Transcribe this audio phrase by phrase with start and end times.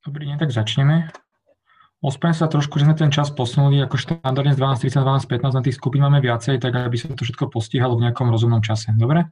[0.00, 1.12] Dobrý deň, tak začneme.
[2.00, 5.60] Ospravedlňujem sa trošku, že sme ten čas posunuli, ako štandardne z 12.30 na 12.15, na
[5.60, 8.96] tých skupín máme viacej, tak aby sa to všetko postihalo v nejakom rozumnom čase.
[8.96, 9.28] Dobre?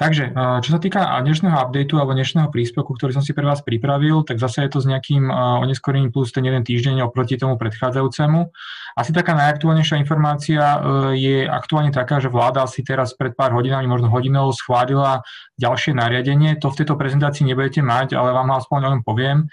[0.00, 0.32] Takže,
[0.64, 4.40] čo sa týka dnešného updateu alebo dnešného príspevku, ktorý som si pre vás pripravil, tak
[4.40, 8.48] zase je to s nejakým oneskorením plus ten jeden týždeň oproti tomu predchádzajúcemu.
[8.96, 10.78] Asi taká najaktuálnejšia informácia e,
[11.20, 15.20] je aktuálne taká, že vláda asi teraz pred pár hodinami, možno hodinou schválila
[15.60, 16.56] ďalšie nariadenie.
[16.64, 19.46] To v tejto prezentácii nebudete mať, ale vám aspoň o ňom poviem.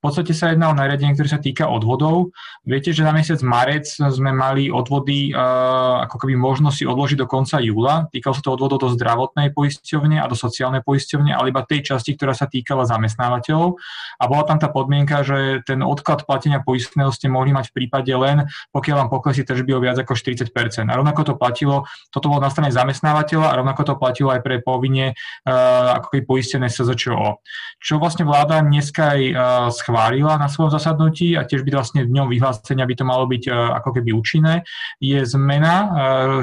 [0.00, 2.32] V podstate sa jedná o nariadenie, ktoré sa týka odvodov.
[2.64, 7.60] Viete, že na mesiac marec sme mali odvody ako keby možnosť si odložiť do konca
[7.60, 8.08] júla.
[8.08, 9.52] Týkalo sa to odvodov do zdravotnej
[9.90, 13.74] poisťovne a do sociálnej poisťovne, ale iba tej časti, ktorá sa týkala zamestnávateľov.
[14.22, 18.14] A bola tam tá podmienka, že ten odklad platenia poistného ste mohli mať v prípade
[18.14, 20.46] len, pokiaľ vám poklesí tržby o viac ako 40
[20.86, 21.82] A rovnako to platilo,
[22.14, 26.22] toto bolo na strane zamestnávateľa a rovnako to platilo aj pre povinne uh, ako keby
[26.22, 27.42] poistené SZČO.
[27.82, 29.34] Čo vlastne vláda dneska aj uh,
[29.74, 33.42] schválila na svojom zasadnutí a tiež by vlastne v ňom vyhlásenia by to malo byť
[33.50, 34.62] uh, ako keby účinné,
[35.00, 35.74] je zmena,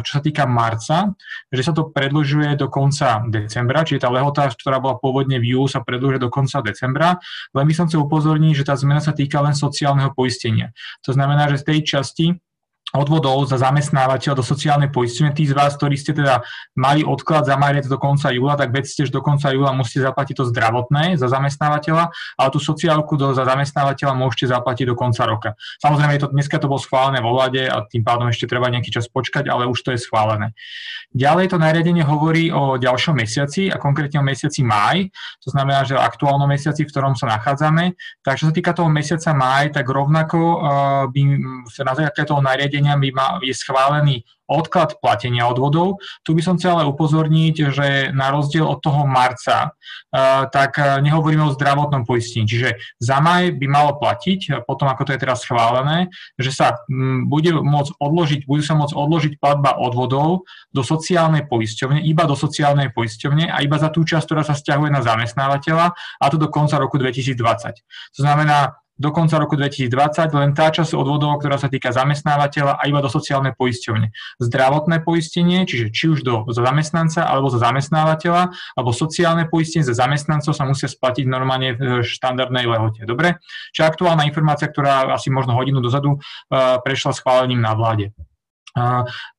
[0.02, 1.14] čo sa týka marca,
[1.54, 5.68] že sa to predlžuje do konca decembra, čiže tá lehota, ktorá bola pôvodne v júl,
[5.68, 7.20] sa predlžuje do konca decembra.
[7.54, 10.72] Len by som chcel upozorniť, že tá zmena sa týka len sociálneho poistenia.
[11.04, 12.26] To znamená, že z tej časti
[12.96, 15.36] odvodov za zamestnávateľ do sociálnej poistenia.
[15.36, 16.40] Tí z vás, ktorí ste teda
[16.80, 20.36] mali odklad za marec do konca júla, tak vedzte, že do konca júla musíte zaplatiť
[20.40, 22.08] to zdravotné za zamestnávateľa,
[22.40, 25.50] ale tú sociálku do, za zamestnávateľa môžete zaplatiť do konca roka.
[25.84, 28.90] Samozrejme, je to, dneska to bolo schválené vo vláde a tým pádom ešte treba nejaký
[28.96, 30.56] čas počkať, ale už to je schválené.
[31.12, 35.12] Ďalej to nariadenie hovorí o ďalšom mesiaci a konkrétne o mesiaci máj,
[35.44, 38.00] to znamená, že o aktuálnom mesiaci, v ktorom sa nachádzame.
[38.24, 40.60] Takže čo sa týka toho mesiaca máj, tak rovnako uh,
[41.12, 41.22] by
[41.68, 44.16] sa na základe toho nariadenia nariadeniami je schválený
[44.48, 46.00] odklad platenia odvodov.
[46.24, 51.04] Tu by som chcel ale upozorniť, že na rozdiel od toho marca, eh, tak eh,
[51.04, 52.48] nehovoríme o zdravotnom poistení.
[52.48, 56.08] Čiže za maj by malo platiť, eh, potom ako to je teraz schválené,
[56.40, 62.08] že sa mm, bude môcť odložiť, bude sa môcť odložiť platba odvodov do sociálnej poisťovne,
[62.08, 66.26] iba do sociálnej poisťovne a iba za tú časť, ktorá sa stiahuje na zamestnávateľa, a
[66.32, 67.36] to do konca roku 2020.
[68.16, 72.84] To znamená, do konca roku 2020 len tá časť odvodov, ktorá sa týka zamestnávateľa a
[72.90, 74.10] iba do sociálnej poisťovne.
[74.42, 79.94] Zdravotné poistenie, čiže či už do za zamestnanca alebo za zamestnávateľa, alebo sociálne poistenie za
[79.94, 83.06] zamestnancov sa musia splatiť normálne v štandardnej lehote.
[83.06, 83.38] Dobre?
[83.72, 88.12] Čiže aktuálna informácia, ktorá asi možno hodinu dozadu uh, prešla schválením na vláde.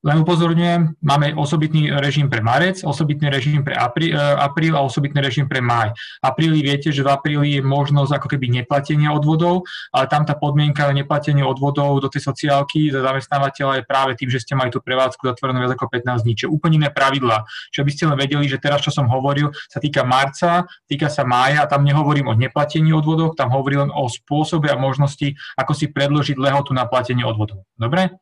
[0.02, 5.22] Len upozorňujem, máme osobitný režim pre marec, osobitný režim pre apríl, e, apríl a osobitný
[5.22, 5.94] režim pre maj.
[6.22, 9.62] Apríli viete, že v apríli je možnosť ako keby neplatenia odvodov,
[9.94, 14.42] ale tam tá podmienka neplatenia odvodov do tej sociálky za zamestnávateľa je práve tým, že
[14.42, 17.46] ste mali tú prevádzku zatvorenú viac ako 15 dní, čiže úplne iné pravidlá.
[17.70, 21.22] Čiže aby ste len vedeli, že teraz, čo som hovoril, sa týka marca, týka sa
[21.22, 25.72] mája a tam nehovorím o neplatení odvodov, tam hovorím len o spôsobe a možnosti, ako
[25.74, 27.62] si predložiť lehotu na platenie odvodov.
[27.78, 28.18] Dobre?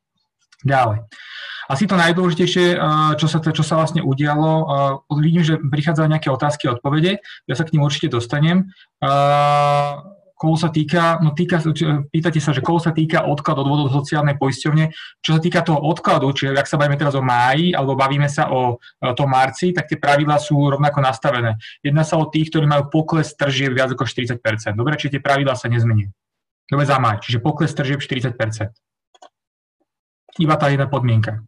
[0.65, 1.05] Ďalej.
[1.67, 6.31] Asi to najdôležitejšie, eh, čo sa, čo sa vlastne udialo, eh, vidím, že prichádzajú nejaké
[6.31, 8.71] otázky a odpovede, ja sa k ním určite dostanem.
[9.03, 9.93] Eh,
[10.37, 11.65] koho sa týka, no týka,
[12.13, 14.93] pýtate sa, že koho sa týka odklad odvodov do sociálnej poisťovne.
[15.25, 18.53] Čo sa týka toho odkladu, čiže ak sa bavíme teraz o máji, alebo bavíme sa
[18.53, 18.77] o
[19.17, 21.57] tom marci, tak tie pravidlá sú rovnako nastavené.
[21.81, 24.77] Jedná sa o tých, ktorí majú pokles tržieb viac ako 40%.
[24.77, 26.13] Dobre, čiže tie pravidlá sa nezmenujú.
[26.69, 28.37] Dobre, za maj, čiže pokles tržieb 40%
[30.39, 31.45] iba tá jedna podmienka.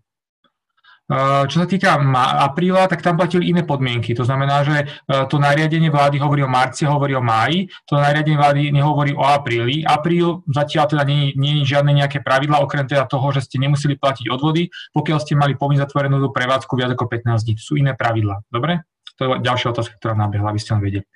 [1.48, 1.96] Čo sa týka
[2.44, 4.12] apríla, tak tam platili iné podmienky.
[4.12, 4.86] To znamená, že e,
[5.24, 9.80] to nariadenie vlády hovorí o marci, hovorí o máji, to nariadenie vlády nehovorí o apríli.
[9.88, 13.96] Apríl zatiaľ teda nie, nie je žiadne nejaké pravidla, okrem teda toho, že ste nemuseli
[13.96, 17.54] platiť odvody, pokiaľ ste mali povinne zatvorenú prevádzku viac ako 15 dní.
[17.56, 18.44] Sú iné pravidla.
[18.52, 18.84] Dobre?
[19.18, 21.06] To je ďalšia otázka, ktorá nabehla, aby ste len vedeli.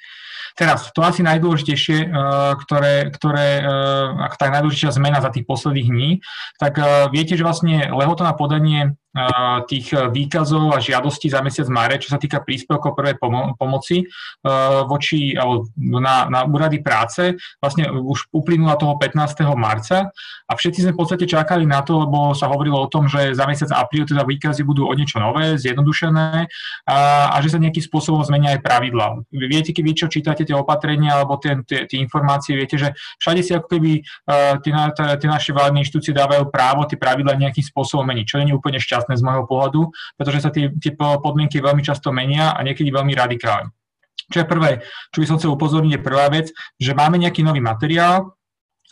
[0.53, 3.67] Teraz, to asi najdôležitejšie, eh, ktoré, ktoré eh,
[4.29, 6.11] ako tá najdôležitejšia zmena za tých posledných dní,
[6.61, 8.93] tak eh, viete, že vlastne lehota na podanie
[9.69, 14.09] tých výkazov a žiadostí za mesiac máre, čo sa týka príspevkov prvej pomo- pomoci
[14.89, 19.45] voči, alebo na, na úrady práce, vlastne už uplynula toho 15.
[19.53, 20.09] marca
[20.49, 23.45] a všetci sme v podstate čakali na to, lebo sa hovorilo o tom, že za
[23.45, 26.49] mesiac apríl teda výkazy budú o niečo nové, zjednodušené
[26.89, 26.97] a,
[27.33, 29.21] a že sa nejakým spôsobom zmenia aj pravidla.
[29.29, 33.41] Viete, keď vy čo čítate tie opatrenia alebo tie, tie, tie informácie, viete, že všade
[33.45, 33.91] si ako keby
[34.65, 34.73] tie,
[35.21, 38.79] tie naše vládne inštitúcie dávajú právo tie pravidla nejakým spôsobom meniť, čo nie je úplne
[38.79, 39.81] šťastné z môjho pohľadu,
[40.15, 43.75] pretože sa tie, tie podmienky veľmi často menia a niekedy veľmi radikálne.
[44.31, 44.71] Čo je prvé,
[45.13, 48.33] čo by som chcel upozorniť, je prvá vec, že máme nejaký nový materiál,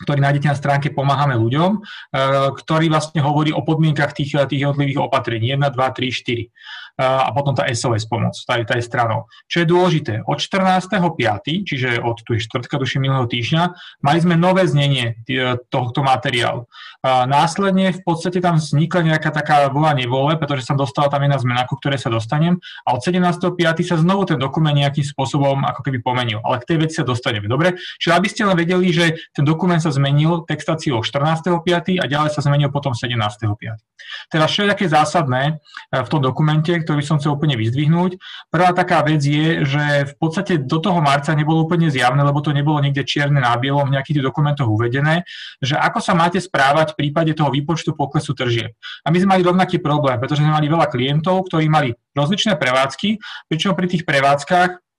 [0.01, 5.05] ktorý nájdete na stránke Pomáhame ľuďom, eh, ktorý vlastne hovorí o podmienkach tých, tých jednotlivých
[5.05, 6.49] opatrení 1, 2, 3, 4.
[6.97, 9.29] a potom tá SOS pomoc, tá je, tá je stranou.
[9.47, 13.63] Čo je dôležité, od 14.5., čiže od tu štvrtka duši minulého týždňa,
[14.03, 15.19] mali sme nové znenie
[15.69, 16.67] tohto materiálu.
[17.01, 21.65] Následne v podstate tam vznikla nejaká taká bola nevole, pretože sa dostala tam jedna zmena,
[21.65, 23.57] ku ktorej sa dostanem a od 17.5.
[23.81, 26.39] sa znovu ten dokument nejakým spôsobom ako keby pomenil.
[26.45, 27.49] Ale k tej veci sa dostaneme.
[27.49, 27.73] Dobre?
[27.97, 31.97] Čiže aby ste len vedeli, že ten dokument sa zmenil textáciou 14.5.
[31.97, 33.81] a ďalej sa zmenil potom 17.5.
[34.29, 35.57] Teraz čo je také zásadné
[35.89, 38.17] e, v tom dokumente, ktorý som chcel úplne vyzdvihnúť?
[38.49, 42.51] Prvá taká vec je, že v podstate do toho marca nebolo úplne zjavné, lebo to
[42.51, 45.23] nebolo niekde čierne na bielom v nejakých dokumentoch uvedené,
[45.63, 48.75] že ako sa máte správať v prípade toho výpočtu poklesu tržieb.
[49.05, 53.17] A my sme mali rovnaký problém, pretože sme mali veľa klientov, ktorí mali rozličné prevádzky,
[53.47, 54.90] pričom pri tých prevádzkach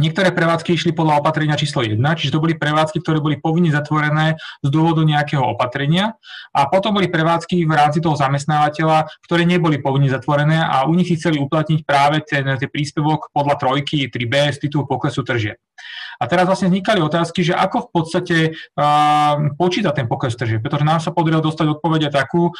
[0.00, 4.40] Niektoré prevádzky išli podľa opatrenia číslo 1, čiže to boli prevádzky, ktoré boli povinne zatvorené
[4.64, 6.16] z dôvodu nejakého opatrenia
[6.56, 11.12] a potom boli prevádzky v rámci toho zamestnávateľa, ktoré neboli povinne zatvorené a u nich
[11.12, 15.60] si chceli uplatniť práve ten, ten príspevok podľa trojky 3B z titulu poklesu tržieb.
[16.20, 18.36] A teraz vlastne vznikali otázky, že ako v podstate
[19.56, 22.52] počíta ten pokles tržieb, pretože nám sa podarilo dostať odpovede takú,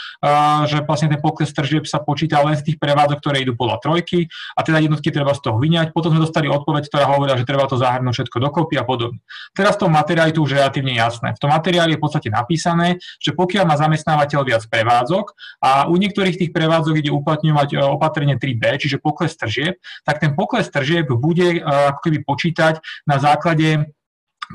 [0.70, 4.30] že vlastne ten pokles tržieb sa počíta len z tých prevádzok, ktoré idú podľa trojky
[4.56, 5.92] a teda jednotky treba z toho vyňať.
[5.92, 9.20] Potom sme dostali odpoveď, ktorá hovorila, že treba to zahrnúť všetko dokopy a podobne.
[9.52, 11.36] Teraz v tom materiáli tu už relatívne jasné.
[11.36, 15.94] V tom materiáli je v podstate napísané, že pokiaľ má zamestnávateľ viac prevádzok a u
[16.00, 19.76] niektorých tých prevádzok ide uplatňovať opatrenie 3B, čiže pokles tržieb,
[20.08, 23.92] tak ten pokles tržieb bude ako keby počítať na základe základe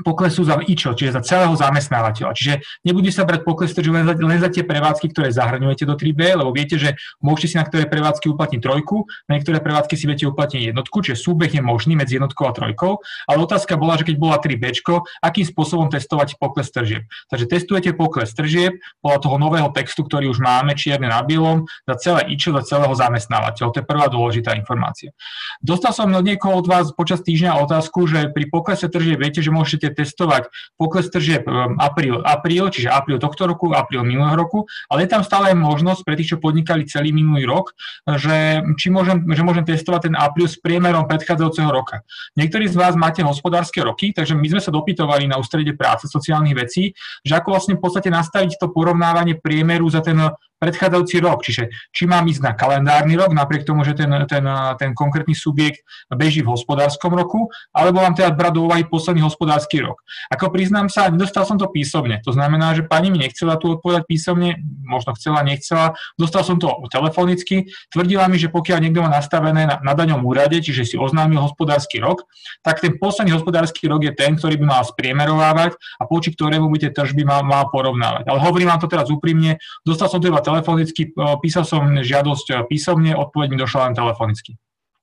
[0.04, 2.32] poklesu za IČO, čiže za celého zamestnávateľa.
[2.34, 2.54] Čiže
[2.86, 6.38] nebude sa brať pokles že len za, len za tie prevádzky, ktoré zahrňujete do 3B,
[6.38, 10.24] lebo viete, že môžete si na ktoré prevádzky uplatniť trojku, na niektoré prevádzky si viete
[10.26, 13.00] uplatniť jednotku, čiže súbeh je možný medzi jednotkou a trojkou,
[13.30, 14.74] ale otázka bola, že keď bola 3B,
[15.22, 17.06] akým spôsobom testovať pokles tržieb.
[17.30, 21.94] Takže testujete pokles tržieb podľa toho nového textu, ktorý už máme čierne na bielom, za
[21.96, 23.72] celé IČO, za celého zamestnávateľa.
[23.72, 25.14] To je prvá dôležitá informácia.
[25.62, 29.54] Dostal som od niekoho od vás počas týždňa otázku, že pri poklese tržieb viete, že
[29.54, 30.42] môžete môžete testovať
[30.76, 35.22] pokles tržieb um, apríl, apríl, čiže apríl tohto roku, apríl minulého roku, ale je tam
[35.24, 37.72] stále možnosť pre tých, čo podnikali celý minulý rok,
[38.20, 42.04] že, či môžem, že môžem testovať ten apríl s priemerom predchádzajúceho roka.
[42.36, 46.56] Niektorí z vás máte hospodárske roky, takže my sme sa dopytovali na ústrede práce sociálnych
[46.56, 46.92] vecí,
[47.24, 50.18] že ako vlastne v podstate nastaviť to porovnávanie priemeru za ten
[50.58, 51.46] predchádzajúci rok.
[51.46, 54.44] Čiže či mám ísť na kalendárny rok, napriek tomu, že ten, ten,
[54.76, 59.78] ten konkrétny subjekt beží v hospodárskom roku, alebo mám teda brať do úvahy posledný hospodársky
[59.80, 60.02] rok.
[60.34, 62.18] Ako priznám sa, nedostal som to písomne.
[62.26, 65.94] To znamená, že pani mi nechcela tu odpovedať písomne, možno chcela, nechcela.
[66.18, 67.70] Dostal som to telefonicky.
[67.94, 72.02] Tvrdila mi, že pokiaľ niekto má nastavené na, na daňom úrade, čiže si oznámil hospodársky
[72.02, 72.26] rok,
[72.66, 76.88] tak ten posledný hospodársky rok je ten, ktorý by mal spriemerovávať a poči ktorému by
[76.88, 78.26] tie tržby mal, mal porovnávať.
[78.26, 81.12] Ale hovorím vám to teraz úprimne, dostal som to iba telefonicky,
[81.44, 84.56] písal som žiadosť písomne, odpoveď mi došla len telefonicky.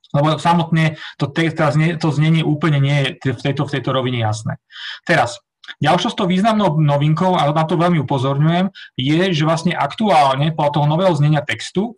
[0.09, 4.57] Lebo samotne to, to znenie úplne nie je v tejto, v tejto rovine jasné.
[5.05, 5.37] Teraz,
[5.81, 10.71] Ďalšou z toho významnou novinkou, ale na to veľmi upozorňujem, je, že vlastne aktuálne podľa
[10.77, 11.97] toho nového znenia textu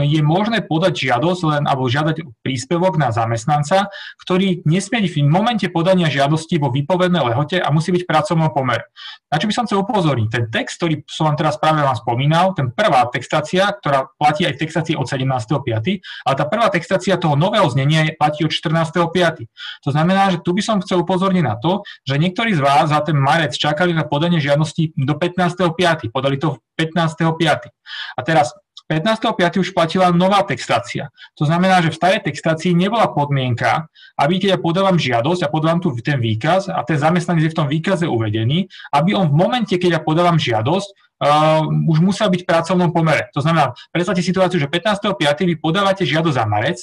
[0.00, 6.08] je možné podať žiadosť len, alebo žiadať príspevok na zamestnanca, ktorý nesmie v momente podania
[6.08, 8.88] žiadosti vo výpovednej lehote a musí byť v pracovnom pomere.
[9.30, 10.28] Na čo by som chcel upozorniť?
[10.28, 14.56] Ten text, ktorý som vám teraz práve vám spomínal, ten prvá textácia, ktorá platí aj
[14.56, 19.46] v textácii od 17.5., ale tá prvá textácia toho nového znenia platí od 14.5.
[19.86, 23.00] To znamená, že tu by som chcel upozorniť na to, že niektorí z vás za
[23.04, 26.10] ten marec čakali na podanie žiadosti do 15.5.
[26.12, 27.70] Podali to 15.5.
[28.16, 28.52] A teraz
[28.90, 29.62] 15.5.
[29.62, 31.14] už platila nová textácia.
[31.38, 33.86] To znamená, že v starej textácii nebola podmienka,
[34.18, 37.58] aby keď ja podávam žiadosť a podávam tu ten výkaz a ten zamestnanec je v
[37.62, 40.88] tom výkaze uvedený, aby on v momente, keď ja podávam žiadosť,
[41.22, 43.30] uh, už musel byť v pracovnom pomere.
[43.30, 45.14] To znamená, predstavte situáciu, že 15.5.
[45.46, 46.82] vy podávate žiadosť za marec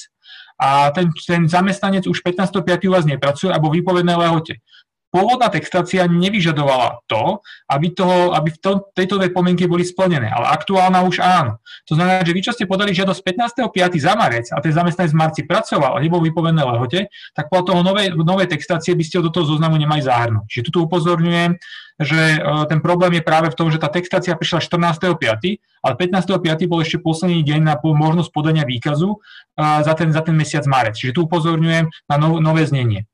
[0.55, 2.87] a ten, ten zamestnanec už 15.5.
[2.87, 4.63] u vás nepracuje alebo výpovednej lehote
[5.07, 7.39] pôvodná textácia nevyžadovala to,
[7.71, 11.63] aby, toho, aby v tom, tejto dve pomienky boli splnené, ale aktuálna už áno.
[11.87, 13.97] To znamená, že vy, čo ste podali žiadosť 15.5.
[13.97, 17.81] za marec a ten zamestnanec v marci pracoval a nebol vypovedené lehote, tak po toho
[17.81, 20.45] novej, novej textácie by ste ho do toho zoznamu nemali zahrnúť.
[20.47, 21.55] Čiže tu upozorňujem,
[21.97, 25.17] že e, ten problém je práve v tom, že tá textácia prišla 14.5.,
[25.81, 26.69] ale 15.5.
[26.69, 29.17] bol ešte posledný deň na možnosť podania výkazu e,
[29.57, 30.93] za ten, za ten mesiac marec.
[30.93, 33.09] Čiže tu upozorňujem na nové znenie.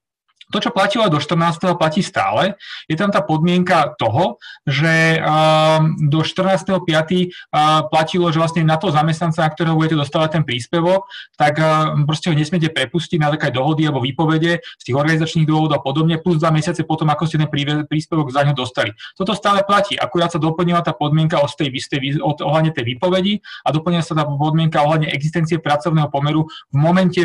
[0.53, 1.73] To, čo platilo do 14.
[1.73, 2.53] platí stále.
[2.85, 4.37] Je tam tá podmienka toho,
[4.69, 6.77] že um, do 14.5.
[6.77, 11.97] Uh, platilo, že vlastne na toho zamestnanca, na ktorého budete dostávať ten príspevok, tak uh,
[12.05, 16.21] proste ho nesmiete prepustiť na také dohody alebo výpovede z tých organizačných dôvodov a podobne,
[16.21, 17.49] plus dva mesiace potom, ako ste ten
[17.89, 18.93] príspevok za ňo dostali.
[19.17, 23.41] Toto stále platí, akurát sa doplnila tá podmienka od tej, tej, od, ohľadne tej výpovedi
[23.65, 27.23] a doplnila sa tá podmienka ohľadne existencie pracovného pomeru v momente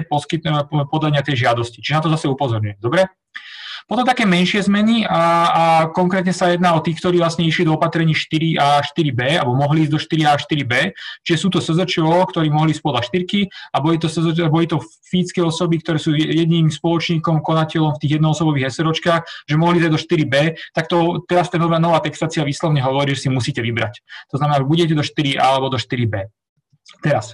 [0.88, 1.84] podania tej žiadosti.
[1.84, 2.78] Čiže na to zase upozorňujem.
[2.78, 3.17] Dobre?
[3.88, 5.64] Potom také menšie zmeny a, a
[5.96, 9.88] konkrétne sa jedná o tých, ktorí vlastne išli do opatrení 4 a 4B, alebo mohli
[9.88, 10.74] ísť do 4 a 4B,
[11.24, 14.84] čiže sú to SZČO, ktorí mohli ísť podľa 4 a boli to, SZČO, boli to
[15.08, 19.96] fyzické osoby, ktoré sú jedným spoločníkom, konateľom v tých jednoosobových SROčkách, že mohli ísť do
[19.96, 20.34] 4B,
[20.76, 24.04] tak to teraz tá nová, nová textácia vyslovne hovorí, že si musíte vybrať.
[24.28, 26.28] To znamená, že budete do 4A alebo do 4B.
[27.00, 27.32] Teraz,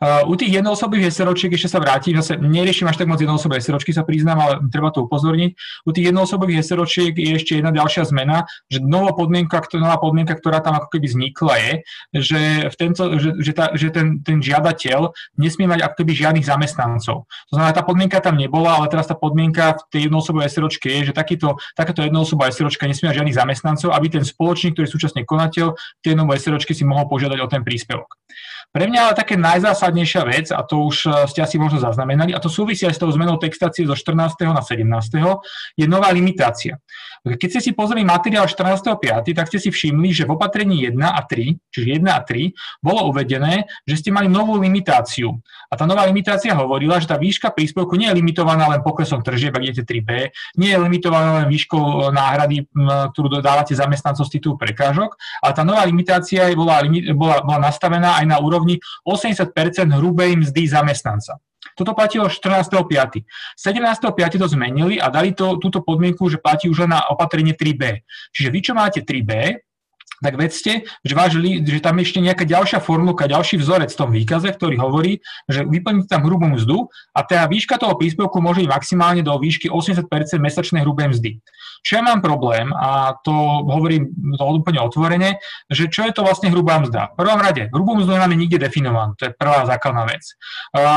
[0.00, 3.92] Uh, u tých jednoosobých SROčiek ešte sa vrátim, zase neriešim až tak moc jednoosobové SROčky,
[3.92, 5.50] sa priznám, ale treba to upozorniť.
[5.84, 10.60] U tých jednoosobých SROčiek je ešte jedna ďalšia zmena, že nová podmienka, nová podmienka ktorá
[10.60, 11.72] tam ako keby vznikla je,
[12.16, 16.46] že, v tento, že, že, tá, že ten, ten žiadateľ nesmie mať ako keby žiadnych
[16.46, 17.24] zamestnancov.
[17.26, 21.00] To znamená, tá podmienka tam nebola, ale teraz tá podmienka v tej jednoosobovej SROčke je,
[21.10, 25.22] že takýto, takáto jednoosobá SROčka nesmie mať žiadnych zamestnancov, aby ten spoločník, ktorý je súčasne
[25.24, 25.72] konateľ,
[26.04, 28.14] tej jednomovej SROčky si mohol požiadať o ten príspevok.
[28.76, 32.42] Pre mňa ale také najzásadnejšia vec, a to už e, ste asi možno zaznamenali, a
[32.44, 34.36] to súvisí aj s tou zmenou textácie zo 14.
[34.52, 34.84] na 17.
[35.80, 36.76] je nová limitácia.
[37.26, 41.18] Keď ste si pozreli materiál 14.5., tak ste si všimli, že v opatrení 1 a
[41.26, 45.34] 3, čiže 1 a 3, bolo uvedené, že ste mali novú limitáciu.
[45.66, 49.50] A tá nová limitácia hovorila, že tá výška príspevku nie je limitovaná len poklesom tržieb,
[49.58, 50.10] ak idete 3B,
[50.62, 52.56] nie je limitovaná len výškou e, náhrady,
[53.10, 56.86] ktorú dodávate zamestnancov z titulu prekážok, ale tá nová limitácia bola,
[57.18, 59.50] bola, bola nastavená aj na úrovni 80%
[59.98, 61.42] hrubej mzdy zamestnanca.
[61.74, 63.26] Toto platilo 14.5.
[63.56, 64.38] 17.5.
[64.38, 68.06] to zmenili a dali to, túto podmienku, že platí už len na opatrenie 3B.
[68.30, 69.65] Čiže vy, čo máte 3B,
[70.22, 74.48] tak vedzte, že, váš, že tam ešte nejaká ďalšia formulka, ďalší vzorec v tom výkaze,
[74.52, 79.20] ktorý hovorí, že vyplníte tam hrubú mzdu a tá výška toho príspevku môže ísť maximálne
[79.20, 80.08] do výšky 80%
[80.40, 81.30] mesačnej hrubej mzdy.
[81.86, 83.30] Čo ja mám problém, a to
[83.62, 85.38] hovorím to úplne otvorene,
[85.70, 87.14] že čo je to vlastne hrubá mzda?
[87.14, 90.34] V prvom rade, hrubú mzdu nemáme nikde definovanú, to je prvá základná vec.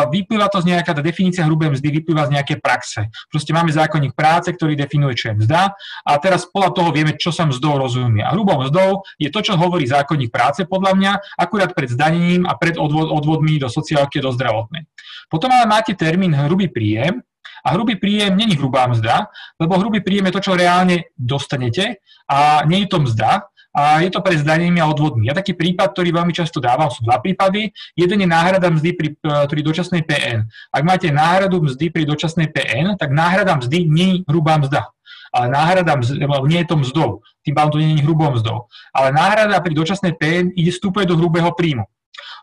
[0.09, 3.05] Vyplýva to z nejaká, tá definícia hrubej mzdy vyplýva z nejakej praxe.
[3.29, 7.29] Proste máme zákonník práce, ktorý definuje, čo je mzda a teraz podľa toho vieme, čo
[7.29, 8.25] sa mzdou rozumie.
[8.25, 12.53] A hrubou mzdou je to, čo hovorí zákonník práce podľa mňa, akurát pred zdanením a
[12.59, 14.85] pred odvod, odvodmi do sociálky do zdravotnej.
[15.31, 17.23] Potom ale máte termín hrubý príjem,
[17.59, 19.27] a hrubý príjem není hrubá mzda,
[19.59, 24.09] lebo hrubý príjem je to, čo reálne dostanete a nie je to mzda, a je
[24.09, 25.29] to pre zdanými a odvodmi.
[25.29, 27.69] Ja taký prípad, ktorý veľmi často dávam, sú dva prípady.
[27.93, 30.49] Jeden je náhrada mzdy pri, pri dočasnej PN.
[30.73, 34.89] Ak máte náhradu mzdy pri dočasnej PN, tak náhrada mzdy nie je hrubá mzda.
[35.29, 37.09] Ale náhrada mzdy, nie je to mzdou,
[37.45, 38.65] tým pádom to nie je hrubou mzdou.
[38.93, 41.86] Ale náhrada pri dočasnej PN ide vstupuje do hrubého príjmu.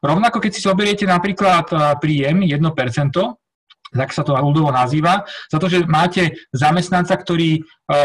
[0.01, 1.69] Rovnako, keď si zoberiete napríklad
[2.01, 2.63] príjem 1%,
[3.97, 7.61] tak sa to ľudovo nazýva, za to, že máte zamestnanca, ktorý e,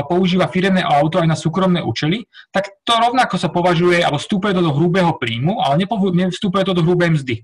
[0.08, 2.24] používa firemné auto aj na súkromné účely,
[2.54, 5.84] tak to rovnako sa považuje, alebo vstupuje to do hrubého príjmu, ale
[6.16, 7.36] nevstupuje to do hrubej mzdy.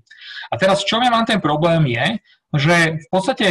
[0.48, 2.06] A teraz, čo ja mám ten problém je,
[2.56, 3.46] že v podstate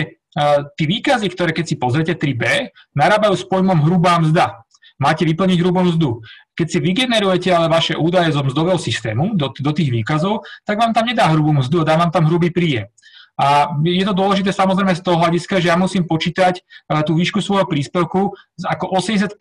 [0.77, 4.61] tí výkazy, ktoré keď si pozriete 3B, narábajú s pojmom hrubá mzda.
[4.97, 6.25] Máte vyplniť hrubú mzdu.
[6.57, 10.89] Keď si vygenerujete ale vaše údaje zo mzdového systému do, do tých výkazov, tak vám
[10.89, 12.89] tam nedá hrubú mzdu, dá vám tam hrubý príjem.
[13.37, 16.61] A je to dôležité samozrejme z toho hľadiska, že ja musím počítať e,
[17.05, 18.33] tú výšku svojho príspevku
[18.65, 19.37] ako 80%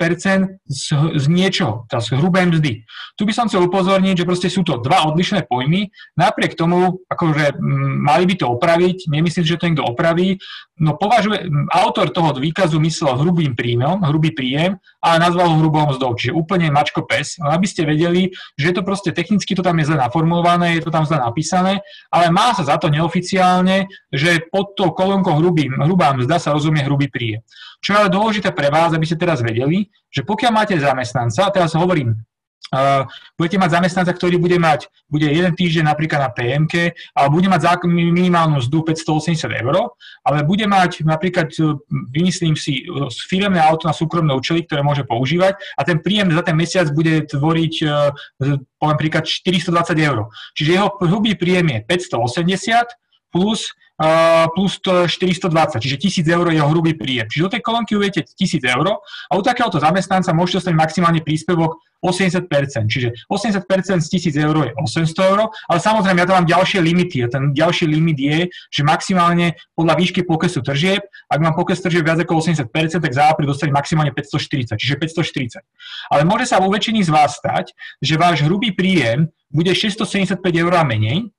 [0.69, 0.85] z,
[1.17, 2.73] z niečoho, z hrubej mzdy.
[3.17, 5.89] Tu by som chcel upozorniť, že proste sú to dva odlišné pojmy.
[6.21, 7.57] Napriek tomu, akože
[8.05, 10.37] mali by to opraviť, nemyslím, že to niekto opraví,
[10.77, 16.13] no považuje, autor toho výkazu myslel hrubým príjmom, hrubý príjem, ale nazval ho hrubou mzdou,
[16.13, 17.41] čiže úplne mačko pes.
[17.41, 18.29] No, aby ste vedeli,
[18.61, 21.81] že to proste technicky to tam je zle naformulované, je to tam zle napísané,
[22.13, 26.85] ale má sa za to neoficiálne, že pod tou kolónkou hrubý, hrubá mzda sa rozumie
[26.85, 27.43] hrubý príjem.
[27.81, 31.75] Čo je ale dôležité pre vás, aby ste teraz vedeli, že pokiaľ máte zamestnanca, teraz
[31.77, 32.17] hovorím
[32.67, 33.07] Uh,
[33.39, 37.87] budete mať zamestnanca, ktorý bude mať, bude jeden týždeň napríklad na PMK, ale bude mať
[37.87, 39.95] minimálnu mzdu 580 eur,
[40.27, 41.79] ale bude mať napríklad, e,
[42.11, 42.83] vymyslím si,
[43.31, 47.31] firemné auto na súkromné účely, ktoré môže používať a ten príjem za ten mesiac bude
[47.31, 48.11] tvoriť, uh,
[48.83, 50.27] poviem príklad, 420 eur.
[50.59, 53.73] Čiže jeho hrubý príjem je 580 plus
[54.53, 57.25] plus 420, čiže 1000 eur je hrubý príjem.
[57.33, 61.81] Čiže do tej kolónky uviete 1000 eur a u takéhoto zamestnanca môžete dostať maximálne príspevok
[62.05, 62.45] 80%,
[62.93, 63.65] čiže 80%
[64.05, 67.57] z 1000 eur je 800 eur, ale samozrejme ja tam mám ďalšie limity a ten
[67.57, 71.01] ďalší limit je, že maximálne podľa výšky poklesu tržieb,
[71.33, 72.69] ak mám pokles tržieb viac ako 80%,
[73.01, 75.65] tak za apríl dostať maximálne 540, čiže 540.
[76.13, 77.73] Ale môže sa vo väčšine z vás stať,
[78.05, 81.33] že váš hrubý príjem bude 675 eur a menej,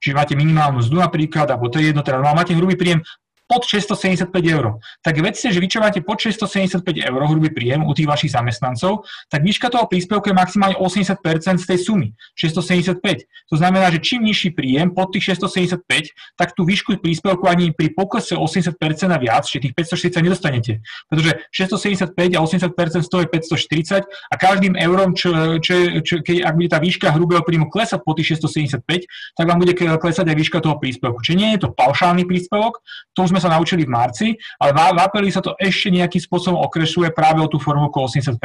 [0.00, 3.00] čiže máte minimálnu mzdu napríklad, alebo to je jedno, teda máte hrubý príjem
[3.46, 4.82] pod 675 eur.
[5.00, 9.06] Tak vedzte, že vy čo máte pod 675 eur hrubý príjem u tých vašich zamestnancov,
[9.30, 13.26] tak výška toho príspevku je maximálne 80% z tej sumy, 675.
[13.50, 17.94] To znamená, že čím nižší príjem pod tých 675, tak tú výšku príspevku ani pri
[17.94, 18.74] poklese 80%
[19.14, 20.72] a viac, čiže tých 540 nedostanete.
[21.06, 26.42] Pretože 675 a 80% z toho je 540 a každým eurom, čo, čo, čo, keď,
[26.42, 29.06] ak bude tá výška hrubého príjmu klesať po tých 675,
[29.38, 31.22] tak vám bude klesať aj výška toho príspevku.
[31.22, 32.82] Čiže nie je to paušálny príspevok,
[33.14, 36.24] to už sme sa naučili v marci, ale v, v apeli sa to ešte nejakým
[36.24, 38.40] spôsobom okresuje práve o tú formulku 80%.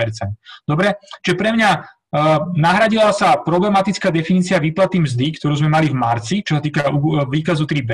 [0.68, 1.00] Dobre?
[1.24, 6.44] Čiže pre mňa Uh, nahradila sa problematická definícia výplaty mzdy, ktorú sme mali v marci,
[6.44, 6.92] čo sa týka
[7.32, 7.92] výkazu 3b,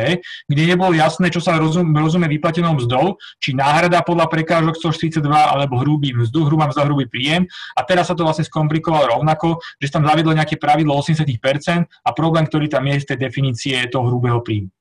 [0.50, 5.78] kde nebolo jasné, čo sa rozum, rozumie vyplatenou mzdou, či náhrada podľa prekážok 142 alebo
[5.78, 7.46] hrubý mzdu, hrubá mzda, hrubý príjem.
[7.78, 11.30] A teraz sa to vlastne skomplikovalo rovnako, že sa tam zaviedlo nejaké pravidlo 80%
[11.86, 14.74] a problém, ktorý tam je z tej definície toho hrubého príjmu.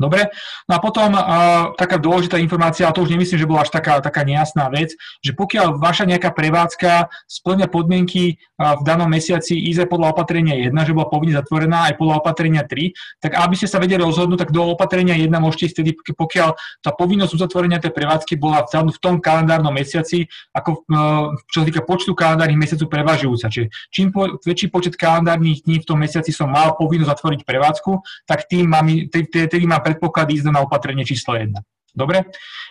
[0.00, 0.32] Dobre?
[0.64, 4.00] No a potom uh, taká dôležitá informácia, a to už nemyslím, že bola až taká,
[4.00, 9.84] taká nejasná vec, že pokiaľ vaša nejaká prevádzka splňa podmienky uh, v danom mesiaci ísť
[9.92, 13.76] podľa opatrenia 1, že bola povinne zatvorená aj podľa opatrenia 3, tak aby ste sa
[13.76, 16.48] vedeli rozhodnúť, tak do opatrenia 1 môžete ísť vtedy, pokiaľ
[16.80, 20.24] tá povinnosť uzatvorenia tej prevádzky bola v tom kalendárnom mesiaci,
[20.56, 23.52] ako uh, čo sa týka počtu kalendárnych mesiacov prevažujúca.
[23.52, 27.92] Čiže čím po, väčší počet kalendárnych dní v tom mesiaci som mal povinnosť zatvoriť prevádzku,
[28.24, 31.50] tak tým mám, tým mám predpoklad ísť na opatrenie číslo 1.
[31.90, 32.30] Dobre?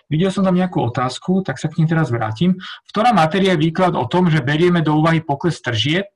[0.09, 2.57] Videl som tam nejakú otázku, tak sa k ní teraz vrátim.
[2.89, 6.09] Ktorá matéria je výklad o tom, že berieme do úvahy pokles tržieb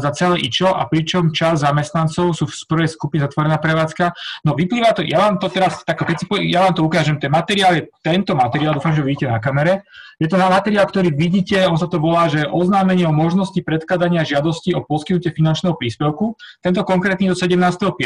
[0.00, 4.12] za celé IČO a pričom čas zamestnancov sú v prvej skupine zatvorená prevádzka?
[4.44, 6.04] No vyplýva to, ja vám to teraz, tak
[6.44, 9.88] ja vám to ukážem, ten materiál je tento materiál, dúfam, že vidíte na kamere.
[10.22, 14.70] Je to materiál, ktorý vidíte, on sa to volá, že oznámenie o možnosti predkladania žiadosti
[14.70, 16.38] o poskytnutie finančného príspevku.
[16.62, 17.98] Tento konkrétny do 17.5.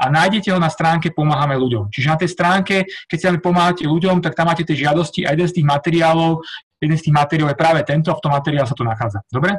[0.00, 1.92] a nájdete ho na stránke Pomáhame ľuďom.
[1.92, 3.28] Čiže na tej stránke, keď sa
[3.62, 6.42] pomáhate ľuďom, tak tam máte tie žiadosti a jeden z tých materiálov,
[6.82, 9.22] jeden z tých materiálov je práve tento, v tom materiále sa to nachádza.
[9.30, 9.54] Dobre?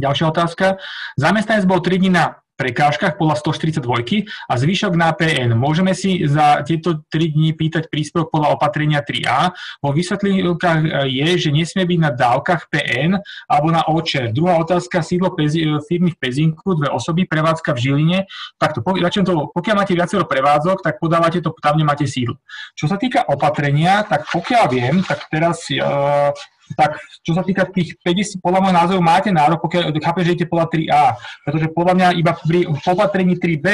[0.00, 0.80] Ďalšia otázka.
[1.20, 5.54] Zamestnanec bol 3 dní na prekážkach podľa 142 a zvyšok na PN.
[5.54, 9.54] Môžeme si za tieto 3 dní pýtať príspevok podľa opatrenia 3A.
[9.78, 14.34] Vo vysvetlivkách je, že nesmie byť na dávkach PN alebo na OČR.
[14.34, 18.18] Druhá otázka, sídlo pezi, firmy v Pezinku, dve osoby, prevádzka v Žiline.
[18.58, 22.42] Takto, to, pokiaľ máte viacero prevádzok, tak podávate to tam, kde máte sídlo.
[22.74, 26.34] Čo sa týka opatrenia, tak pokiaľ viem, tak teraz uh,
[26.74, 30.50] tak čo sa týka tých 50, podľa môjho názoru máte nárok, pokiaľ chápem, že idete
[30.50, 31.04] podľa 3A,
[31.46, 33.66] pretože podľa mňa iba pri opatrení 3B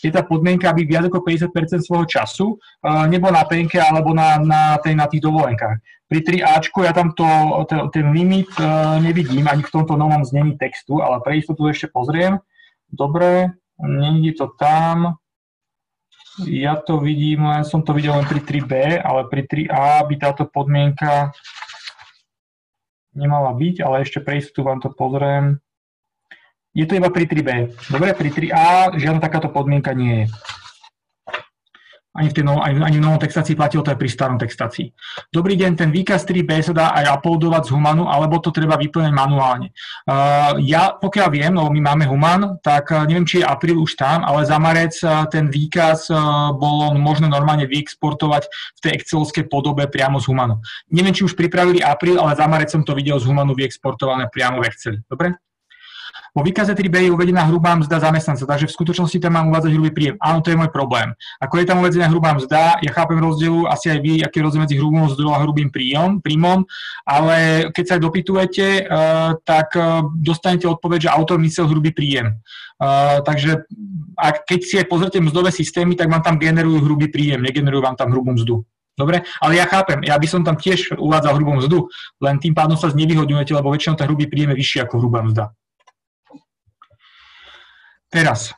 [0.00, 4.40] je tá podmienka, aby viac ako 50% svojho času uh, nebol na penke alebo na,
[4.40, 5.80] na, tej, na tých dovolenkách.
[6.10, 7.26] Pri 3Ačku ja tam to,
[7.94, 12.42] ten limit uh, nevidím ani v tomto novom znení textu, ale pre istotu ešte pozriem.
[12.90, 15.20] Dobre, není to tam.
[16.46, 20.46] Ja to vidím, len som to videl len pri 3B, ale pri 3A by táto
[20.48, 21.34] podmienka
[23.14, 25.58] nemala byť, ale ešte pre istotu vám to pozriem.
[26.70, 27.50] Je to iba pri 3B.
[27.90, 30.26] Dobre, pri 3A žiadna takáto podmienka nie je.
[32.20, 34.92] Ani v, tej novo, ani, v novom textácii platilo to aj pri starom textácii.
[35.32, 39.08] Dobrý deň, ten výkaz 3B sa dá aj uploadovať z Humanu, alebo to treba vyplňať
[39.08, 39.72] manuálne.
[40.04, 43.96] Uh, ja, pokiaľ viem, lebo my máme Human, tak uh, neviem, či je apríl už
[43.96, 49.48] tam, ale za marec uh, ten výkaz uh, bolo možno normálne vyexportovať v tej excelovskej
[49.48, 50.60] podobe priamo z Humanu.
[50.92, 54.60] Neviem, či už pripravili apríl, ale za marec som to videl z Humanu vyexportované priamo
[54.60, 55.00] v Exceli.
[55.08, 55.49] Dobre?
[56.30, 59.90] Vo výkaze 3B je uvedená hrubá mzda zamestnanca, takže v skutočnosti tam mám uvádzať hrubý
[59.90, 60.14] príjem.
[60.22, 61.10] Áno, to je môj problém.
[61.42, 64.62] Ako je tam uvedená hrubá mzda, ja chápem rozdielu, asi aj vy, aký je rozdiel
[64.62, 66.62] medzi hrubou mzdou a hrubým príjom, príjmom,
[67.02, 72.38] ale keď sa dopytujete, uh, tak uh, dostanete odpoveď, že autor myslel hrubý príjem.
[72.78, 73.66] Uh, takže
[74.16, 77.96] ak, keď si aj pozrite mzdové systémy, tak vám tam generujú hrubý príjem, negenerujú vám
[77.98, 78.62] tam hrubú mzdu.
[79.00, 81.88] Dobre, ale ja chápem, ja by som tam tiež uvádzal hrubú mzdu,
[82.20, 85.48] len tým pádom sa znevýhodňujete, lebo väčšinou ten hrubý príjem je vyšší ako hrubá mzda.
[88.10, 88.50] Teraz,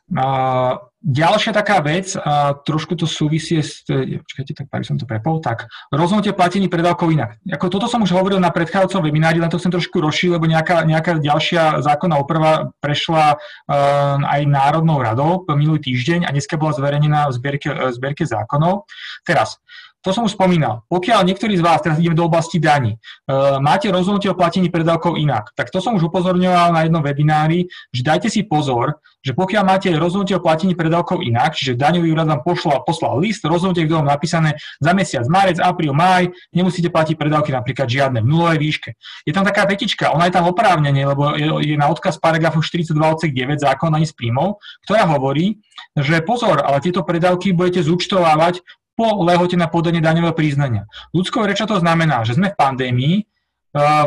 [1.05, 3.85] ďalšia taká vec, a trošku to súvisie s...
[3.85, 5.45] Počkajte, tak by som to prepol.
[5.45, 7.37] Tak, rozhodnutie platení predávkov inak.
[7.53, 10.89] Ako toto som už hovoril na predchádzajúcom webinári, len to chcem trošku rozšíriť, lebo nejaká,
[10.89, 17.29] nejaká ďalšia zákonná oprava prešla uh, aj Národnou radou minulý týždeň a dneska bola zverejnená
[17.29, 18.89] v zbierke, zbierke zákonov.
[19.29, 19.61] Teraz,
[20.03, 20.83] to som už spomínal.
[20.91, 25.15] Pokiaľ niektorí z vás, teraz ideme do oblasti daní, uh, máte rozhodnutie o platení predávkov
[25.15, 29.63] inak, tak to som už upozorňoval na jednom webinári, že dajte si pozor, že pokiaľ
[29.63, 34.03] máte rozhodnutie o platení predávkov inak, čiže daňový úrad vám poslal, poslal list, rozhodnutie, kde
[34.03, 38.91] vám napísané za mesiac marec, apríl, maj, nemusíte platiť predávky napríklad žiadne v nulovej výške.
[39.23, 42.99] Je tam taká vetička, ona je tam oprávnenie, lebo je, je na odkaz paragrafu 42
[42.99, 45.63] odsek 9 zákona z príjmov, ktorá hovorí,
[45.95, 50.85] že pozor, ale tieto predávky budete zúčtovávať po lehote na podanie daňového priznania.
[51.17, 53.17] Ľudskou rečou to znamená, že sme v pandémii,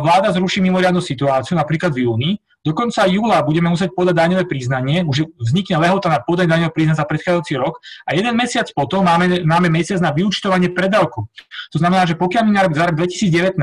[0.01, 2.31] vláda zruší mimoriadnu situáciu, napríklad v júni,
[2.65, 6.97] do konca júla budeme musieť podať daňové priznanie, už vznikne lehota na podanie daňového priznania
[6.97, 7.77] za predchádzajúci rok
[8.09, 11.29] a jeden mesiac potom máme, máme mesiac na vyučtovanie predávku.
[11.73, 13.57] To znamená, že pokiaľ mi na rok, za rok 2019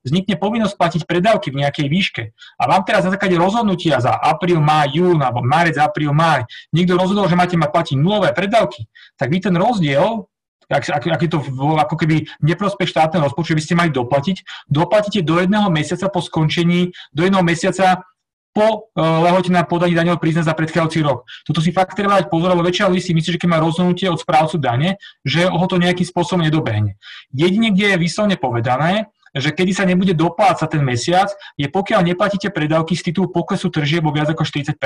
[0.00, 2.22] vznikne povinnosť platiť predávky v nejakej výške
[2.56, 6.96] a vám teraz na základe rozhodnutia za apríl, máj, jún alebo marec, apríl, máj niekto
[6.96, 8.88] rozhodol, že máte mať platiť nulové predávky,
[9.20, 10.24] tak vy ten rozdiel
[10.68, 15.20] ak, ak, ak je to ako keby neprospech štátneho rozpočtu, by ste mali doplatiť, doplatíte
[15.24, 18.04] do jedného mesiaca po skončení, do jedného mesiaca
[18.52, 21.22] po uh, lehote na podanie daňového priznania za predchádzajúci rok.
[21.46, 24.10] Toto si fakt treba dať pozor, lebo väčšina ľudí si myslí, že keď má rozhodnutie
[24.10, 26.98] od správcu dane, že ho to nejakým spôsobom nedobehne.
[27.30, 32.48] Jedine, kde je vyslovne povedané, že kedy sa nebude doplácať ten mesiac, je pokiaľ neplatíte
[32.48, 34.76] predávky z titulu poklesu tržieb o viac ako 40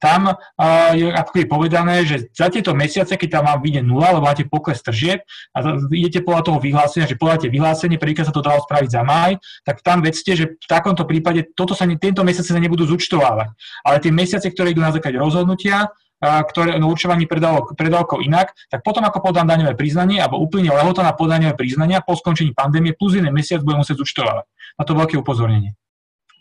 [0.00, 4.16] Tam uh, je ako je povedané, že za tieto mesiace, keď tam vám vyjde nula,
[4.16, 5.22] lebo máte pokles tržieb
[5.54, 9.36] a idete podľa toho vyhlásenia, že podáte vyhlásenie, prvýkrát sa to dalo spraviť za maj,
[9.66, 13.52] tak tam vedzte, že v takomto prípade toto sa ne, tento mesiace sa nebudú zúčtovávať.
[13.84, 18.84] Ale tie mesiace, ktoré idú na základe rozhodnutia, ktoré, no, určovaní predávok, predávkov inak, tak
[18.84, 23.16] potom ako podám daňové priznanie alebo úplne lehota na podanie priznania po skončení pandémie plus
[23.16, 24.44] jeden mesiac budem musieť zúčtovať.
[24.76, 25.72] Na to veľké upozornenie.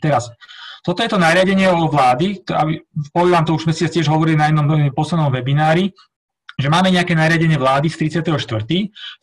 [0.03, 0.31] Teraz,
[0.83, 2.43] toto je to nariadenie o vlády,
[3.11, 5.91] poviem vám to už sme si tiež hovorili na jednom poslednom webinári,
[6.59, 8.35] že máme nejaké nariadenie vlády z 34.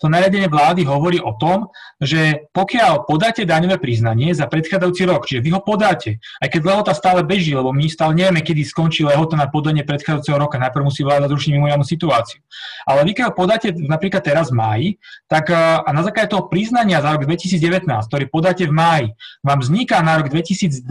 [0.01, 1.69] To nariadenie vlády hovorí o tom,
[2.01, 6.93] že pokiaľ podáte daňové priznanie za predchádzajúci rok, čiže vy ho podáte, aj keď lehota
[6.97, 11.05] stále beží, lebo my stále nevieme, kedy skončí lehota na podanie predchádzajúceho roka, najprv musí
[11.05, 12.41] vláda zrušiť mimoriadnu situáciu.
[12.89, 14.89] Ale vy keď ho podáte napríklad teraz v máji,
[15.29, 19.07] tak a na základe toho priznania za rok 2019, ktorý podáte v máji,
[19.45, 20.89] vám vzniká na rok 2020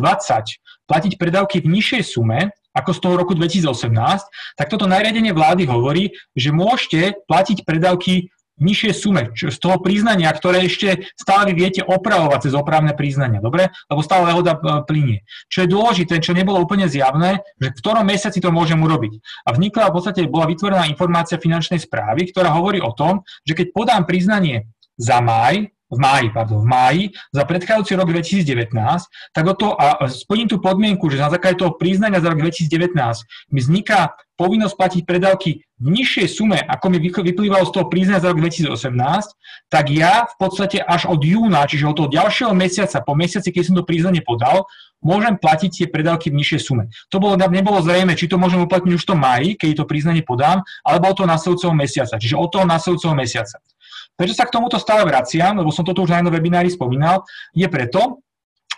[0.85, 3.95] platiť predávky v nižšej sume, ako z toho roku 2018,
[4.59, 10.31] tak toto nariadenie vlády hovorí, že môžete platiť predávky v nižšej sume, z toho priznania,
[10.31, 13.67] ktoré ešte stále viete opravovať cez opravné priznania, dobre?
[13.91, 15.27] Lebo stále lehoda e, plinie.
[15.51, 19.19] Čo je dôležité, čo nebolo úplne zjavné, že v ktorom mesiaci to môžem urobiť.
[19.43, 23.75] A vnikla v podstate, bola vytvorená informácia finančnej správy, ktorá hovorí o tom, že keď
[23.75, 28.73] podám priznanie za maj, v máji, pardon, v máji za predchádzajúci rok 2019,
[29.33, 32.97] tak o to, a splním tú podmienku, že na základe toho priznania za rok 2019
[33.53, 38.33] mi vzniká povinnosť platiť predávky v nižšej sume, ako mi vyplývalo z toho priznania za
[38.33, 43.15] rok 2018, tak ja v podstate až od júna, čiže od toho ďalšieho mesiaca, po
[43.15, 44.67] mesiaci, keď som to priznanie podal,
[45.05, 46.89] môžem platiť tie predávky v nižšej sume.
[47.13, 50.25] To bolo, nebolo zrejme, či to môžem uplatniť už v tom maji, keď to priznanie
[50.25, 53.61] podám, alebo od toho nasledujúceho mesiaca, čiže od toho nasledujúceho mesiaca.
[54.15, 57.67] Prečo sa k tomuto stále vraciam, lebo som toto už na jednom webinári spomínal, je
[57.67, 58.23] preto,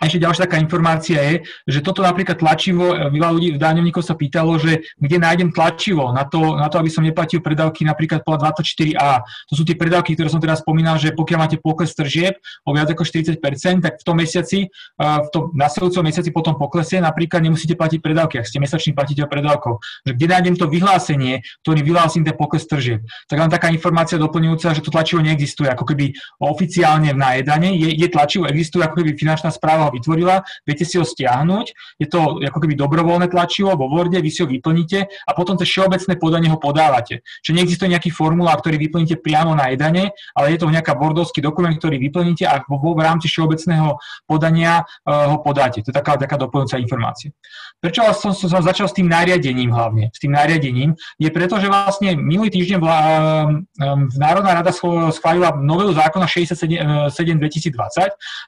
[0.06, 1.34] ešte ďalšia taká informácia je,
[1.66, 6.14] že toto napríklad tlačivo, e, veľa ľudí v dáňovníkov sa pýtalo, že kde nájdem tlačivo
[6.14, 9.26] na to, na to, aby som neplatil predávky napríklad podľa 24A.
[9.50, 12.86] To sú tie predávky, ktoré som teraz spomínal, že pokiaľ máte pokles tržieb o viac
[12.94, 17.74] ako 40%, tak v tom mesiaci, e, v tom nasledujúcom mesiaci potom poklesie, napríklad nemusíte
[17.74, 19.82] platiť predávky, ak ste mesačný platiteľ predávkov.
[20.06, 23.02] Že kde nájdem to vyhlásenie, ktorý vyhlásím ten pokles tržieb.
[23.26, 27.90] Tak len taká informácia doplňujúca, že to tlačivo neexistuje ako keby oficiálne v najedane, je,
[27.98, 31.66] je tlačivo, existuje ako keby finančná správa ho vytvorila, viete si ho stiahnuť,
[31.98, 35.72] je to ako keby dobrovoľné tlačivo vo Worde, vy si ho vyplníte a potom cez
[35.72, 37.24] všeobecné podanie ho podávate.
[37.42, 41.72] Čiže neexistuje nejaký formulár, ktorý vyplníte priamo na jedane, ale je to nejaká bordovský dokument,
[41.72, 43.96] ktorý vyplníte a v, rámci všeobecného
[44.28, 45.80] podania uh, ho podáte.
[45.80, 47.30] To je taká, taká doplňujúca informácia.
[47.78, 50.10] Prečo som, som, začal s tým nariadením hlavne?
[50.10, 53.00] S tým nariadením je preto, že vlastne minulý týždeň vlá,
[53.46, 54.74] um, Národná rada
[55.14, 57.70] schválila novelu zákona 67 2020,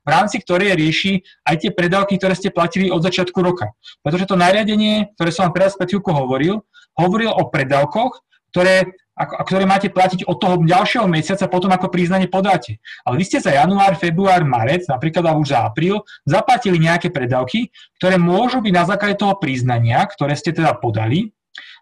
[0.03, 3.73] v rámci ktorej rieši aj tie predávky, ktoré ste platili od začiatku roka.
[4.05, 6.63] Pretože to nariadenie, ktoré som vám teraz pred hovoril,
[6.99, 12.27] hovoril o predávkoch, ktoré, a, ktoré máte platiť od toho ďalšieho mesiaca potom, ako priznanie
[12.27, 12.83] podáte.
[13.07, 17.71] Ale vy ste za január, február, marec, napríklad už za apríl, zaplatili nejaké predávky,
[18.03, 21.31] ktoré môžu byť na základe toho priznania, ktoré ste teda podali,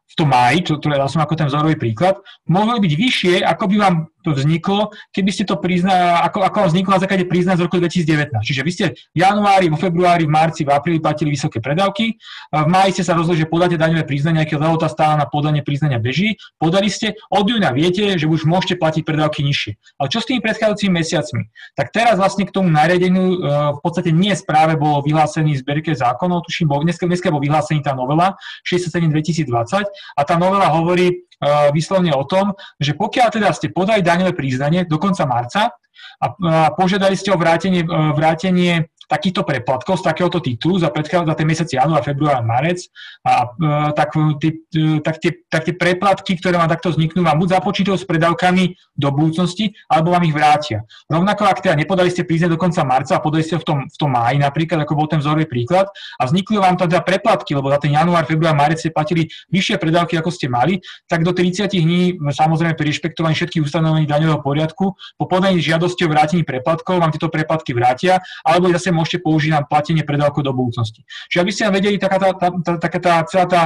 [0.09, 2.17] v tom máji, čo, ktoré dal som ako ten vzorový príklad,
[2.49, 6.99] mohli byť vyššie, ako by vám to vzniklo, keby ste to prizna, ako, ako vzniklo
[6.99, 8.43] na základe prizna z roku 2019.
[8.43, 12.19] Čiže vy ste v januári, vo februári, v marci, v apríli platili vysoké predávky,
[12.51, 16.03] v máji ste sa rozhodli, že podáte daňové priznania, keď lehota stála na podanie priznania
[16.03, 19.79] beží, podali ste, od júna viete, že už môžete platiť predávky nižšie.
[20.03, 21.43] Ale čo s tými predchádzajúcimi mesiacmi?
[21.79, 23.37] Tak teraz vlastne k tomu nariadeniu e,
[23.79, 27.95] v podstate nie správe bolo vyhlásený zberke zákonov, tuším, bol, dneska, dneska bol vyhlásený tá
[27.95, 28.35] novela
[28.67, 31.28] 67 2020 a tá novela hovorí,
[31.71, 35.71] vyslovne o tom, že pokiaľ teda ste podali daňové priznanie do konca marca
[36.19, 36.27] a
[36.75, 41.67] požiadali ste o vrátenie, eh, vrátenie takýchto preplatkov z takéhoto titulu za, za ten mesiac
[41.67, 42.85] január, február, marec,
[43.25, 47.41] a, e, tak, tí, e, tak, tie, tak tie preplatky, ktoré vám takto vzniknú, vám
[47.41, 50.85] buď započítajú s predávkami do budúcnosti, alebo vám ich vrátia.
[51.09, 53.97] Rovnako, ak teda nepodali ste prízne do konca marca a podali ste v tom, v
[53.97, 55.89] tom máji napríklad, ako bol ten vzorový príklad,
[56.21, 60.21] a vznikli vám teda preplatky, lebo za ten január, február, marec ste platili vyššie predávky,
[60.21, 65.25] ako ste mali, tak do 30 dní, samozrejme pri rešpektovaní všetkých ustanovení daňového poriadku, po
[65.25, 70.03] podaní žiadosti o vrátení preplatkov vám tieto preplatky vrátia, alebo zase môžete použiť na platenie
[70.03, 71.07] predávkov do budúcnosti.
[71.31, 73.63] Čiže aby ste nám vedeli, taká tá, tá, tá, taká tá celá tá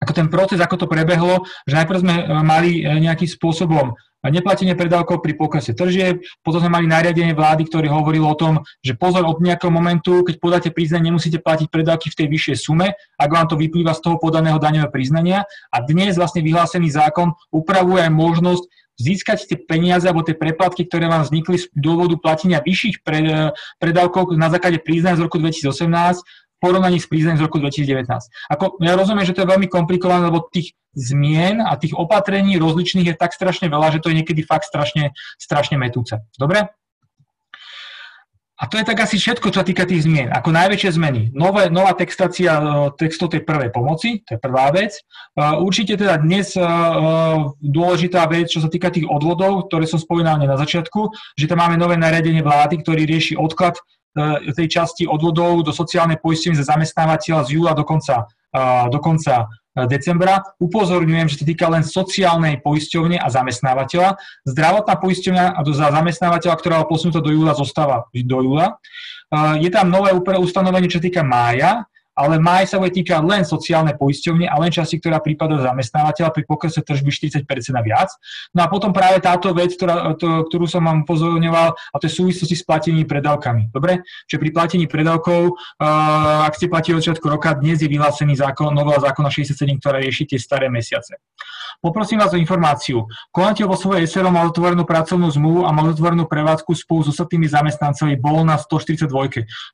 [0.00, 3.92] ako ten proces, ako to prebehlo, že najprv sme e, mali e, nejakým spôsobom
[4.28, 8.92] neplatenie predávkov pri poklese tržieb, potom sme mali nariadenie vlády, ktorý hovoril o tom, že
[8.92, 13.30] pozor od nejakého momentu, keď podáte priznanie, nemusíte platiť predávky v tej vyššej sume, ak
[13.32, 15.48] vám to vyplýva z toho podaného daňového priznania.
[15.72, 18.68] A dnes vlastne vyhlásený zákon upravuje aj možnosť
[19.00, 23.00] získať tie peniaze alebo tie preplatky, ktoré vám vznikli z dôvodu platenia vyšších
[23.80, 28.04] predávkov na základe priznania z roku 2018 v porovnaní s priznaním z roku 2019.
[28.52, 33.14] Ako, ja rozumiem, že to je veľmi komplikované, lebo tých zmien a tých opatrení rozličných
[33.14, 36.20] je tak strašne veľa, že to je niekedy fakt strašne, strašne metúce.
[36.36, 36.68] Dobre?
[38.60, 40.28] A to je tak asi všetko, čo sa týka tých zmien.
[40.36, 41.32] Ako najväčšie zmeny.
[41.32, 45.00] Nové, nová textácia e, textov tej prvej pomoci, to je prvá vec.
[45.00, 45.02] E,
[45.64, 46.64] určite teda dnes e,
[47.56, 51.08] dôležitá vec, čo sa týka tých odvodov, ktoré som spomínal na začiatku,
[51.40, 53.80] že tam máme nové nariadenie vlády, ktorý rieši odklad
[54.58, 58.26] tej časti odvodov do sociálnej poistenia za zamestnávateľa z júla do konca,
[58.90, 60.42] do konca E, decembra.
[60.58, 64.18] Upozorňujem, že sa týka len sociálnej poisťovne a zamestnávateľa.
[64.42, 68.74] Zdravotná poisťovňa za zamestnávateľa, ktorá bola posunutá do júla, zostáva do júla.
[69.30, 73.94] E, je tam nové ustanovenie, čo týka mája, ale máj sa bude týkať len sociálne
[73.94, 78.10] poisťovne a len časti, ktorá prípada zamestnávateľa pri poklese tržby 40% a viac.
[78.52, 82.12] No a potom práve táto vec, ktorá, to, ktorú som vám upozorňoval, a to je
[82.12, 83.70] súvislosti s platením predávkami.
[83.70, 84.02] Dobre?
[84.26, 88.74] Čiže pri platení predávkov, uh, ak ste platili od začiatku roka, dnes je vyhlásený zákon,
[88.74, 91.16] novela zákona 67, ktorá rieši tie staré mesiace.
[91.80, 93.08] Poprosím vás o informáciu.
[93.32, 97.48] Konateľ vo svojej SRO mal otvorenú pracovnú zmluvu a mal otvorenú prevádzku spolu s ostatnými
[97.48, 99.08] zamestnancami, bol na 142.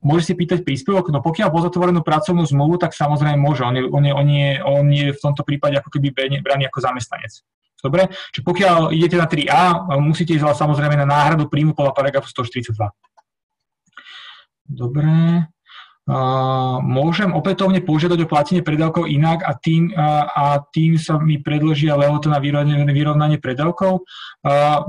[0.07, 1.11] Môže si pýtať príspevok?
[1.11, 3.63] No pokiaľ bol otvorenú pracovnú zmluvu, tak samozrejme môže.
[3.63, 6.11] On je, on je, on je, on je v tomto prípade ako keby
[6.43, 7.45] braný ako zamestnanec.
[7.79, 8.11] Dobre?
[8.35, 12.75] Čiže pokiaľ idete na 3A, musíte ísť samozrejme na náhradu príjmu podľa paragrafu 142.
[14.67, 15.47] Dobre
[16.87, 22.31] môžem opätovne požiadať o platenie predávkov inak a tým, a tým sa mi predložia lehota
[22.31, 24.07] na vyrovnanie, vyrovnanie predávkov.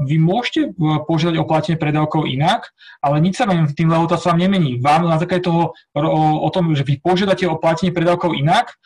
[0.06, 2.70] Vy môžete e, požiadať o platenie predávkov inak,
[3.02, 4.78] ale nič sa vám tým lehota sa vám nemení.
[4.78, 8.78] Vám na základe toho o, o tom, že vy požiadate o platenie predávkov inak,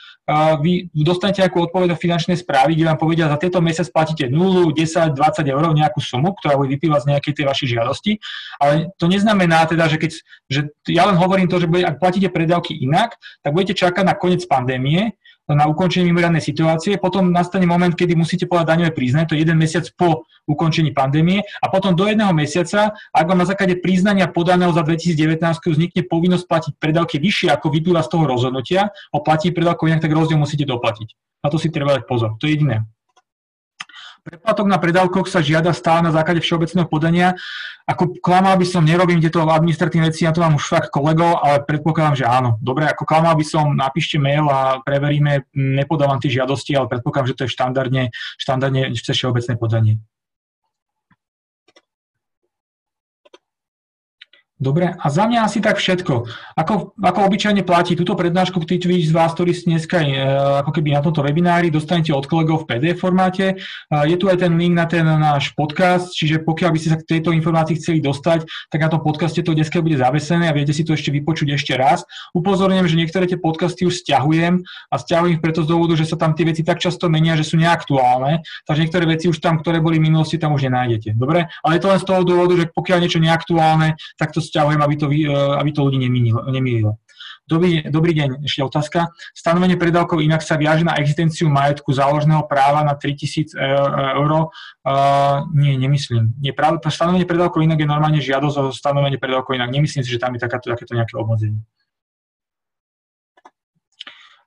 [0.62, 4.70] vy dostanete nejakú odpoveď od finančnej správy, kde vám povedia, za tento mesiac platíte 0,
[4.70, 5.18] 10, 20
[5.50, 8.12] eur, nejakú sumu, ktorá bude vyplývať z nejakej tej vašej žiadosti,
[8.62, 10.12] ale to neznamená teda, že keď,
[10.46, 10.60] že
[10.94, 14.46] ja len hovorím to, že bude, ak platíte predávky inak, tak budete čakať na koniec
[14.46, 15.18] pandémie,
[15.50, 19.58] na ukončenie mimoriadnej situácie, potom nastane moment, kedy musíte podať daňové priznanie, to je jeden
[19.60, 24.72] mesiac po ukončení pandémie a potom do jedného mesiaca, ak vám na základe priznania podaného
[24.72, 29.92] za 2019 vznikne povinnosť platiť predávky vyššie, ako vyplýva z toho rozhodnutia o platí predávkov
[29.92, 31.14] inak, tak rozdiel musíte doplatiť.
[31.42, 32.38] Na to si treba dať pozor.
[32.38, 32.86] To je jediné.
[34.22, 37.34] Preplatok na predávkoch sa žiada stále na základe všeobecného podania.
[37.90, 41.66] Ako klamal by som, nerobím tieto administratívne veci, na to mám už fakt kolegov, ale
[41.66, 42.62] predpokladám, že áno.
[42.62, 47.38] Dobre, ako klamal by som, napíšte mail a preveríme, nepodávam tie žiadosti, ale predpokladám, že
[47.38, 48.04] to je štandardne,
[48.38, 49.98] štandardne všeobecné podanie.
[54.62, 56.30] Dobre, a za mňa asi tak všetko.
[56.54, 60.14] Ako, ako obyčajne platí túto prednášku, tí z vás, ktorí ste dneska e,
[60.62, 63.46] ako keby na tomto webinári, dostanete od kolegov v PDF formáte.
[63.50, 63.56] E,
[64.06, 67.10] je tu aj ten link na ten náš podcast, čiže pokiaľ by ste sa k
[67.10, 70.86] tejto informácii chceli dostať, tak na tom podcaste to dneska bude zavesené a viete si
[70.86, 72.06] to ešte vypočuť ešte raz.
[72.38, 76.22] Upozorňujem, že niektoré tie podcasty už stiahujem a stiahujem ich preto z dôvodu, že sa
[76.22, 79.82] tam tie veci tak často menia, že sú neaktuálne, takže niektoré veci už tam, ktoré
[79.82, 81.18] boli v minulosti, tam už nenájdete.
[81.18, 81.50] Dobre?
[81.66, 84.96] Ale je to len z toho dôvodu, že pokiaľ niečo neaktuálne, tak to vzťahujem, aby
[85.00, 85.98] to, e, aby to ľudí
[86.52, 87.00] nemýlilo.
[87.52, 89.00] Dobrý, dobrý deň, ešte otázka.
[89.36, 93.58] Stanovenie predávkov inak sa viaže na existenciu majetku záložného práva na 3000
[94.16, 94.32] eur.
[94.88, 96.32] Uh, nie, nemyslím.
[96.40, 99.68] Nie, práve stanovenie predávkov inak je normálne žiadosť o stanovenie predávkov inak.
[99.68, 101.60] Nemyslím si, že tam je takáto, takéto nejaké obmedzenie.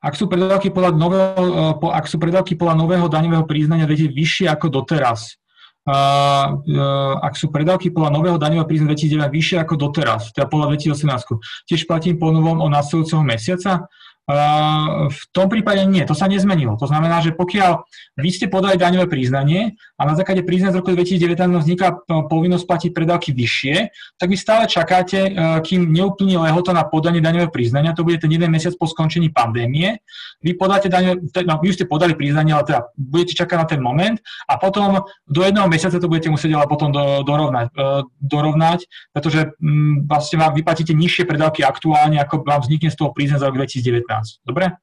[0.01, 4.81] Ak sú predávky podľa nového, uh, ak sú predávky podľa nového daňového priznania vyššie ako
[4.81, 5.37] doteraz,
[5.85, 11.85] ak sú predávky podľa nového daňového príznaku 2009 vyššie ako doteraz, teda podľa 2018, tiež
[11.85, 13.89] platím po novom o následujúceho mesiaca.
[14.25, 16.81] V tom prípade nie, to sa nezmenilo.
[16.81, 17.85] To znamená, že pokiaľ
[18.17, 22.91] vy ste podali daňové priznanie a na základe priznania z roku 2019 vzniká povinnosť platiť
[22.97, 25.29] predávky vyššie, tak vy stále čakáte,
[25.61, 30.01] kým neúplní lehota na podanie daňového priznania, to bude ten jeden mesiac po skončení pandémie.
[30.41, 34.17] Vy, podáte daňové, no, vy ste podali priznanie, ale teda budete čakať na ten moment
[34.49, 37.77] a potom do jedného mesiaca to budete musieť ale potom do, dorovnať,
[38.25, 43.45] dorovnať, pretože mm, vlastne vám vyplatíte nižšie predávky aktuálne, ako vám vznikne z toho priznania
[43.45, 44.14] za rok 2019.
[44.45, 44.77] Dobre?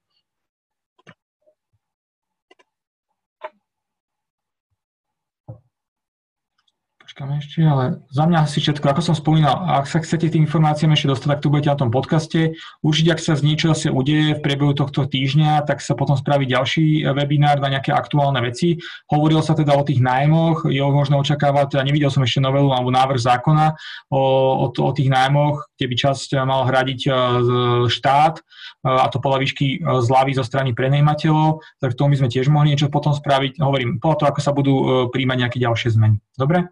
[7.21, 8.81] Počkáme ešte, ale za mňa asi všetko.
[8.81, 11.93] Ako som spomínal, ak sa chcete tým informáciám ešte dostať, tak tu budete na tom
[11.93, 12.57] podcaste.
[12.81, 16.49] Určite, ak sa z niečo zase udeje v priebehu tohto týždňa, tak sa potom spraví
[16.49, 18.81] ďalší webinár na nejaké aktuálne veci.
[19.05, 22.89] Hovorilo sa teda o tých nájmoch, je možno očakávať, teda nevidel som ešte novelu alebo
[22.89, 23.77] návrh zákona
[24.09, 24.21] o,
[24.65, 27.09] o, o tých nájmoch, kde by časť mal hradiť e,
[27.85, 28.43] štát e,
[28.97, 32.73] a to podľa výšky e, zľavy zo strany prenajímateľov, tak tomu by sme tiež mohli
[32.73, 33.61] niečo potom spraviť.
[33.61, 34.73] Hovorím, podľa toho, ako sa budú
[35.13, 36.17] príjmať nejaké ďalšie zmeny.
[36.33, 36.65] Dobre?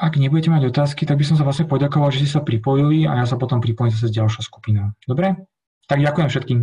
[0.00, 3.20] Ak nebudete mať otázky, tak by som sa vlastne poďakoval, že ste sa pripojili a
[3.20, 4.96] ja sa potom pripojím zase s ďalšou skupinou.
[5.04, 5.36] Dobre?
[5.84, 6.58] Tak ďakujem všetkým.